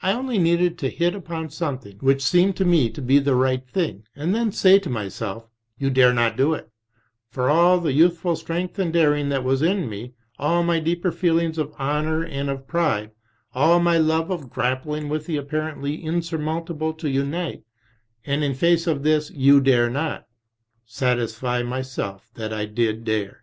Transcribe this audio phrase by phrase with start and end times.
[0.00, 3.68] I only needed to hit upcm something that seemed to me to be the right
[3.68, 5.46] thing and then say to myself:"
[5.78, 6.72] You dare not do it I"
[7.30, 11.58] for all the youthful strength and daring that was in me, all my deeper feelings
[11.58, 13.10] of honour and of pride,
[13.52, 17.62] all my love of grappling with the apparently in surmountable to unite,
[18.24, 20.24] and in face of this You dare not,
[20.86, 23.42] sat isfy myself that I did dare.